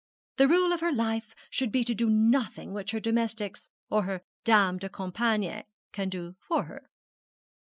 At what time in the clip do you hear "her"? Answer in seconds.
0.79-0.91, 2.89-2.99, 4.05-4.23, 6.63-6.89